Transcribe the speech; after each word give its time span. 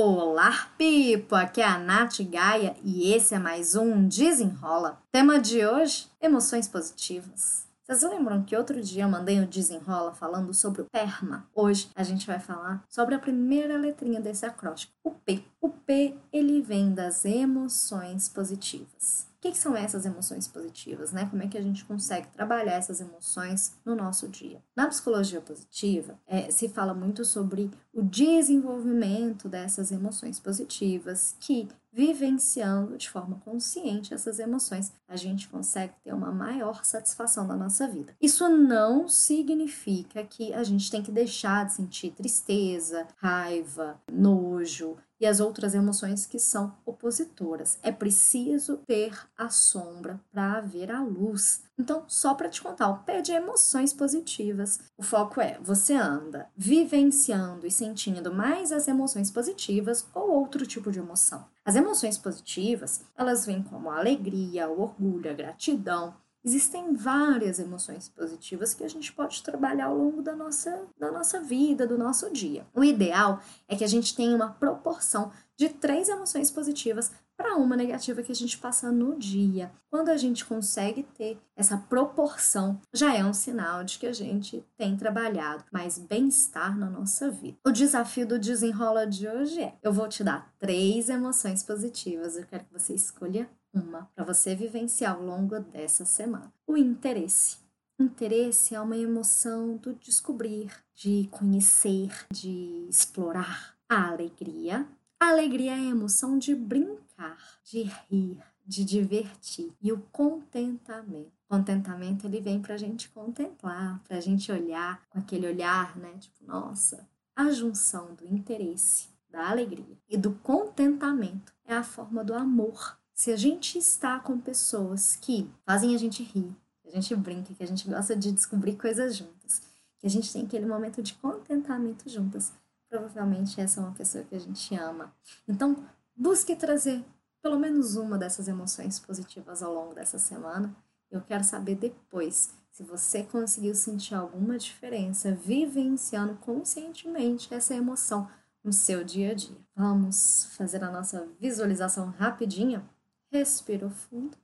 Olá, 0.00 0.68
Pipo! 0.78 1.34
Aqui 1.34 1.60
é 1.60 1.66
a 1.66 1.76
Nath 1.76 2.20
Gaia 2.20 2.76
e 2.84 3.12
esse 3.12 3.34
é 3.34 3.38
mais 3.40 3.74
um 3.74 4.06
Desenrola. 4.06 5.02
Tema 5.10 5.40
de 5.40 5.66
hoje: 5.66 6.06
emoções 6.20 6.68
positivas. 6.68 7.66
Vocês 7.82 8.08
lembram 8.08 8.44
que 8.44 8.54
outro 8.54 8.80
dia 8.80 9.02
eu 9.02 9.08
mandei 9.08 9.40
um 9.40 9.44
desenrola 9.44 10.12
falando 10.12 10.54
sobre 10.54 10.82
o 10.82 10.84
PERMA? 10.84 11.48
Hoje 11.52 11.90
a 11.96 12.04
gente 12.04 12.28
vai 12.28 12.38
falar 12.38 12.84
sobre 12.88 13.16
a 13.16 13.18
primeira 13.18 13.76
letrinha 13.76 14.20
desse 14.20 14.46
acróstico, 14.46 14.92
o 15.02 15.10
P. 15.10 15.42
O 15.60 15.68
P, 15.68 16.14
ele 16.32 16.62
vem 16.62 16.94
das 16.94 17.24
emoções 17.24 18.28
positivas. 18.28 19.26
O 19.38 19.40
que, 19.40 19.56
são 19.56 19.76
essas 19.76 20.04
emoções 20.04 20.48
positivas, 20.48 21.12
né? 21.12 21.26
Como 21.30 21.40
é 21.40 21.46
que 21.46 21.56
a 21.56 21.62
gente 21.62 21.84
consegue 21.84 22.26
trabalhar 22.28 22.72
essas 22.72 23.00
emoções 23.00 23.72
no 23.84 23.94
nosso 23.94 24.26
dia? 24.26 24.60
Na 24.74 24.88
psicologia 24.88 25.40
positiva, 25.40 26.18
é, 26.26 26.50
se 26.50 26.68
fala 26.68 26.92
muito 26.92 27.24
sobre 27.24 27.70
o 27.94 28.02
desenvolvimento 28.02 29.48
dessas 29.48 29.92
emoções 29.92 30.40
positivas, 30.40 31.36
que 31.38 31.68
vivenciando 31.98 32.96
de 32.96 33.10
forma 33.10 33.40
consciente 33.44 34.14
essas 34.14 34.38
emoções, 34.38 34.92
a 35.08 35.16
gente 35.16 35.48
consegue 35.48 35.94
ter 36.04 36.14
uma 36.14 36.30
maior 36.30 36.84
satisfação 36.84 37.44
na 37.44 37.56
nossa 37.56 37.88
vida. 37.88 38.14
Isso 38.22 38.48
não 38.48 39.08
significa 39.08 40.22
que 40.22 40.54
a 40.54 40.62
gente 40.62 40.92
tem 40.92 41.02
que 41.02 41.10
deixar 41.10 41.66
de 41.66 41.72
sentir 41.72 42.12
tristeza, 42.12 43.08
raiva, 43.16 44.00
nojo, 44.12 44.96
e 45.20 45.26
as 45.26 45.40
outras 45.40 45.74
emoções 45.74 46.26
que 46.26 46.38
são 46.38 46.72
opositoras. 46.86 47.78
É 47.82 47.90
preciso 47.90 48.76
ter 48.86 49.12
a 49.36 49.48
sombra 49.48 50.20
para 50.30 50.60
ver 50.60 50.90
a 50.90 51.02
luz. 51.02 51.62
Então, 51.78 52.04
só 52.06 52.34
para 52.34 52.48
te 52.48 52.62
contar, 52.62 52.88
o 52.88 52.98
pé 52.98 53.20
de 53.20 53.32
emoções 53.32 53.92
positivas. 53.92 54.80
O 54.96 55.02
foco 55.02 55.40
é 55.40 55.58
você 55.60 55.94
anda 55.94 56.48
vivenciando 56.56 57.66
e 57.66 57.70
sentindo 57.70 58.32
mais 58.32 58.72
as 58.72 58.86
emoções 58.88 59.30
positivas 59.30 60.06
ou 60.14 60.30
outro 60.30 60.66
tipo 60.66 60.90
de 60.90 60.98
emoção. 60.98 61.44
As 61.68 61.76
emoções 61.76 62.16
positivas, 62.16 63.04
elas 63.14 63.44
vêm 63.44 63.62
como 63.62 63.90
a 63.90 63.98
alegria, 63.98 64.70
o 64.70 64.80
orgulho, 64.80 65.30
a 65.30 65.34
gratidão, 65.34 66.16
Existem 66.48 66.94
várias 66.94 67.58
emoções 67.58 68.08
positivas 68.08 68.72
que 68.72 68.82
a 68.82 68.88
gente 68.88 69.12
pode 69.12 69.42
trabalhar 69.42 69.88
ao 69.88 69.98
longo 69.98 70.22
da 70.22 70.34
nossa, 70.34 70.82
da 70.98 71.12
nossa 71.12 71.42
vida, 71.42 71.86
do 71.86 71.98
nosso 71.98 72.32
dia. 72.32 72.66
O 72.74 72.82
ideal 72.82 73.42
é 73.68 73.76
que 73.76 73.84
a 73.84 73.86
gente 73.86 74.16
tenha 74.16 74.34
uma 74.34 74.48
proporção 74.48 75.30
de 75.58 75.68
três 75.68 76.08
emoções 76.08 76.50
positivas 76.50 77.12
para 77.36 77.56
uma 77.56 77.76
negativa 77.76 78.22
que 78.22 78.32
a 78.32 78.34
gente 78.34 78.56
passa 78.56 78.90
no 78.90 79.14
dia. 79.18 79.70
Quando 79.90 80.08
a 80.08 80.16
gente 80.16 80.42
consegue 80.42 81.02
ter 81.02 81.38
essa 81.54 81.76
proporção, 81.76 82.80
já 82.94 83.14
é 83.14 83.22
um 83.22 83.34
sinal 83.34 83.84
de 83.84 83.98
que 83.98 84.06
a 84.06 84.12
gente 84.14 84.64
tem 84.74 84.96
trabalhado 84.96 85.64
mais 85.70 85.98
bem-estar 85.98 86.78
na 86.78 86.88
nossa 86.88 87.30
vida. 87.30 87.58
O 87.66 87.70
desafio 87.70 88.26
do 88.26 88.38
desenrola 88.38 89.06
de 89.06 89.28
hoje 89.28 89.62
é: 89.62 89.74
eu 89.82 89.92
vou 89.92 90.08
te 90.08 90.24
dar 90.24 90.50
três 90.58 91.10
emoções 91.10 91.62
positivas, 91.62 92.36
eu 92.36 92.46
quero 92.46 92.64
que 92.64 92.72
você 92.72 92.94
escolha 92.94 93.46
uma 93.78 94.10
para 94.14 94.24
você 94.24 94.54
vivenciar 94.54 95.14
ao 95.14 95.22
longo 95.22 95.58
dessa 95.60 96.04
semana. 96.04 96.52
O 96.66 96.76
interesse. 96.76 97.58
Interesse 97.98 98.74
é 98.74 98.80
uma 98.80 98.96
emoção 98.96 99.76
do 99.76 99.94
descobrir, 99.94 100.70
de 100.94 101.28
conhecer, 101.32 102.10
de 102.32 102.86
explorar. 102.88 103.76
A 103.88 104.08
alegria. 104.10 104.86
A 105.18 105.30
alegria 105.30 105.72
é 105.72 105.74
a 105.74 105.90
emoção 105.90 106.38
de 106.38 106.54
brincar, 106.54 107.38
de 107.64 107.82
rir, 107.82 108.38
de 108.64 108.84
divertir. 108.84 109.72
E 109.80 109.90
o 109.90 109.98
contentamento. 110.12 111.32
Contentamento 111.48 112.26
ele 112.26 112.40
vem 112.40 112.60
para 112.60 112.74
a 112.74 112.78
gente 112.78 113.08
contemplar, 113.08 114.00
para 114.04 114.18
a 114.18 114.20
gente 114.20 114.52
olhar 114.52 115.02
com 115.08 115.18
aquele 115.18 115.46
olhar, 115.46 115.96
né? 115.96 116.12
Tipo, 116.20 116.44
nossa, 116.46 117.08
a 117.34 117.50
junção 117.50 118.14
do 118.14 118.26
interesse, 118.26 119.08
da 119.30 119.48
alegria 119.48 119.98
e 120.08 120.16
do 120.16 120.32
contentamento 120.32 121.52
é 121.64 121.74
a 121.74 121.82
forma 121.82 122.22
do 122.22 122.34
amor 122.34 122.98
se 123.18 123.32
a 123.32 123.36
gente 123.36 123.76
está 123.76 124.20
com 124.20 124.38
pessoas 124.38 125.16
que 125.16 125.50
fazem 125.66 125.92
a 125.92 125.98
gente 125.98 126.22
rir, 126.22 126.56
que 126.80 126.88
a 126.88 126.92
gente 126.92 127.16
brinca, 127.16 127.52
que 127.52 127.64
a 127.64 127.66
gente 127.66 127.88
gosta 127.88 128.14
de 128.14 128.30
descobrir 128.30 128.76
coisas 128.76 129.16
juntas, 129.16 129.60
que 129.98 130.06
a 130.06 130.08
gente 130.08 130.32
tem 130.32 130.44
aquele 130.44 130.64
momento 130.64 131.02
de 131.02 131.14
contentamento 131.14 132.08
juntas, 132.08 132.52
provavelmente 132.88 133.60
essa 133.60 133.80
é 133.80 133.82
uma 133.82 133.92
pessoa 133.92 134.22
que 134.22 134.36
a 134.36 134.38
gente 134.38 134.72
ama. 134.76 135.12
Então, 135.48 135.84
busque 136.16 136.54
trazer 136.54 137.04
pelo 137.42 137.58
menos 137.58 137.96
uma 137.96 138.16
dessas 138.16 138.46
emoções 138.46 139.00
positivas 139.00 139.64
ao 139.64 139.74
longo 139.74 139.94
dessa 139.96 140.20
semana. 140.20 140.72
Eu 141.10 141.20
quero 141.20 141.42
saber 141.42 141.74
depois 141.74 142.54
se 142.70 142.84
você 142.84 143.24
conseguiu 143.24 143.74
sentir 143.74 144.14
alguma 144.14 144.56
diferença 144.56 145.32
vivenciando 145.32 146.36
conscientemente 146.36 147.52
essa 147.52 147.74
emoção 147.74 148.30
no 148.62 148.72
seu 148.72 149.02
dia 149.02 149.32
a 149.32 149.34
dia. 149.34 149.58
Vamos 149.74 150.50
fazer 150.56 150.84
a 150.84 150.90
nossa 150.92 151.26
visualização 151.40 152.10
rapidinha? 152.10 152.88
Respira 153.30 153.90
fundo. 153.90 154.36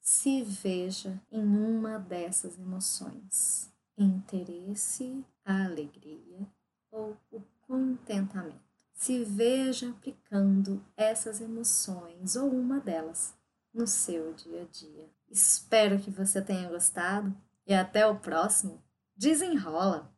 Se 0.00 0.42
veja 0.42 1.20
em 1.30 1.42
uma 1.42 1.98
dessas 1.98 2.58
emoções: 2.58 3.70
interesse, 3.96 5.24
a 5.44 5.64
alegria 5.64 6.46
ou 6.90 7.16
o 7.30 7.42
contentamento. 7.62 8.62
Se 8.94 9.24
veja 9.24 9.90
aplicando 9.90 10.82
essas 10.96 11.40
emoções 11.40 12.36
ou 12.36 12.50
uma 12.50 12.80
delas 12.80 13.34
no 13.72 13.86
seu 13.86 14.32
dia 14.32 14.62
a 14.62 14.66
dia. 14.66 15.10
Espero 15.28 15.98
que 15.98 16.10
você 16.10 16.40
tenha 16.40 16.68
gostado 16.68 17.36
e 17.66 17.74
até 17.74 18.06
o 18.06 18.18
próximo. 18.18 18.82
Desenrola! 19.16 20.12